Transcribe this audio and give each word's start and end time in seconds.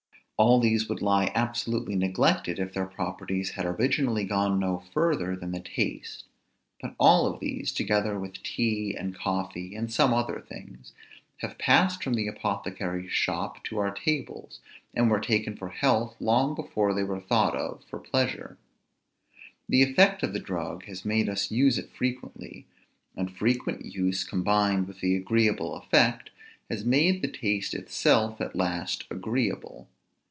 All 0.43 0.55
of 0.57 0.63
these 0.63 0.89
would 0.89 1.03
lie 1.03 1.31
absolutely 1.35 1.95
neglected 1.95 2.57
if 2.57 2.73
their 2.73 2.87
properties 2.87 3.51
had 3.51 3.63
originally 3.63 4.23
gone 4.23 4.57
no 4.57 4.81
further 4.91 5.35
than 5.35 5.51
the 5.51 5.59
taste; 5.59 6.23
but 6.81 6.95
all 6.99 7.37
these, 7.37 7.71
together 7.71 8.17
with 8.19 8.41
tea 8.41 8.95
and 8.97 9.13
coffee, 9.13 9.75
and 9.75 9.93
some 9.93 10.15
other 10.15 10.41
things, 10.41 10.93
have 11.41 11.59
passed 11.59 12.01
from 12.03 12.15
the 12.15 12.27
apothecary's 12.27 13.11
shop 13.11 13.63
to 13.65 13.77
our 13.77 13.91
tables, 13.93 14.61
and 14.95 15.11
were 15.11 15.19
taken 15.19 15.55
for 15.55 15.69
health 15.69 16.15
long 16.19 16.55
before 16.55 16.91
they 16.95 17.03
were 17.03 17.21
thought 17.21 17.55
of 17.55 17.83
for 17.83 17.99
pleasure. 17.99 18.57
The 19.69 19.83
effect 19.83 20.23
of 20.23 20.33
the 20.33 20.39
drug 20.39 20.85
has 20.85 21.05
made 21.05 21.29
us 21.29 21.51
use 21.51 21.77
it 21.77 21.91
frequently; 21.91 22.65
and 23.15 23.29
frequent 23.31 23.85
use, 23.85 24.23
combined 24.23 24.87
with 24.87 25.01
the 25.01 25.15
agreeable 25.15 25.75
effect, 25.75 26.31
has 26.67 26.83
made 26.83 27.21
the 27.21 27.27
taste 27.27 27.75
itself 27.75 28.41
at 28.41 28.55
last 28.55 29.05
agreeable. 29.11 29.87